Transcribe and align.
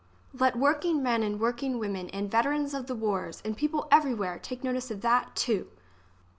Let 0.33 0.55
workingmen 0.57 1.21
and 1.21 1.39
working 1.39 1.77
women 1.77 2.09
and 2.09 2.31
vet 2.31 2.45
erans 2.45 2.73
of 2.75 2.87
the 2.87 2.95
wars 2.95 3.37
and 3.45 3.53
business 3.53 3.59
people 3.61 3.87
everywhere 3.91 4.39
take 4.39 4.63
notice 4.63 4.89
of 4.89 5.01
that, 5.01 5.35
too 5.35 5.67